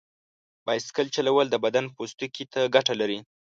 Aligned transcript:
بایسکل 0.65 1.07
چلول 1.15 1.47
د 1.49 1.55
بدن 1.65 1.85
پوستکي 1.95 2.45
ته 2.53 2.59
ګټه 2.75 2.93
لري. 3.01 3.19